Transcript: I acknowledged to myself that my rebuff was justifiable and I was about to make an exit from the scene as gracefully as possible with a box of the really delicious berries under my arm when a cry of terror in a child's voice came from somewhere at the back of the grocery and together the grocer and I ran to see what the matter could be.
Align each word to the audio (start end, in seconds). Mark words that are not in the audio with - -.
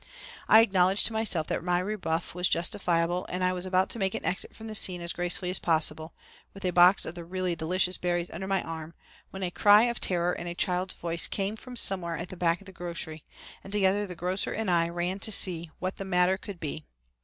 I 0.49 0.61
acknowledged 0.61 1.05
to 1.05 1.13
myself 1.13 1.45
that 1.45 1.63
my 1.63 1.77
rebuff 1.77 2.33
was 2.33 2.49
justifiable 2.49 3.27
and 3.29 3.43
I 3.43 3.53
was 3.53 3.67
about 3.67 3.91
to 3.91 3.99
make 3.99 4.15
an 4.15 4.25
exit 4.25 4.55
from 4.55 4.65
the 4.65 4.73
scene 4.73 4.99
as 4.99 5.13
gracefully 5.13 5.51
as 5.51 5.59
possible 5.59 6.15
with 6.55 6.65
a 6.65 6.71
box 6.71 7.05
of 7.05 7.13
the 7.13 7.23
really 7.23 7.55
delicious 7.55 7.99
berries 7.99 8.31
under 8.31 8.47
my 8.47 8.63
arm 8.63 8.95
when 9.29 9.43
a 9.43 9.51
cry 9.51 9.83
of 9.83 9.99
terror 10.01 10.33
in 10.33 10.47
a 10.47 10.55
child's 10.55 10.95
voice 10.95 11.27
came 11.27 11.55
from 11.55 11.75
somewhere 11.75 12.17
at 12.17 12.29
the 12.29 12.35
back 12.35 12.61
of 12.61 12.65
the 12.65 12.71
grocery 12.71 13.23
and 13.63 13.71
together 13.71 14.07
the 14.07 14.15
grocer 14.15 14.51
and 14.53 14.71
I 14.71 14.89
ran 14.89 15.19
to 15.19 15.31
see 15.31 15.69
what 15.77 15.97
the 15.97 16.03
matter 16.05 16.35
could 16.35 16.59
be. 16.59 16.83